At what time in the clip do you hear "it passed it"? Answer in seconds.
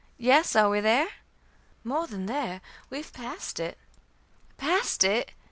3.59-5.31